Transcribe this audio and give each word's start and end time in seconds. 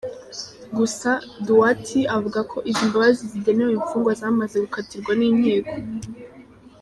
Gusa 0.77 1.09
Douati 1.45 1.99
avuga 2.15 2.39
ko 2.51 2.57
izi 2.69 2.83
mbabazi 2.89 3.21
zigenewe 3.31 3.71
imfungwa 3.79 4.11
zamaze 4.19 4.55
gukatirwa 4.63 5.11
n’inkiko. 5.19 5.73